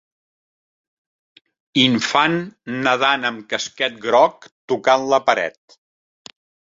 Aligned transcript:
Infant 1.81 2.37
nadant 2.87 3.27
amb 3.31 3.43
casquet 3.53 3.99
groc 4.07 4.49
tocant 4.73 5.05
la 5.13 5.21
paret. 5.29 5.77